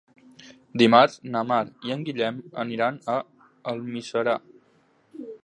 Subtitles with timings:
[0.81, 3.19] Dimarts na Mar i en Guillem aniran a
[3.75, 4.37] Almiserà.